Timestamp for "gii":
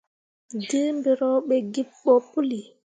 1.73-1.89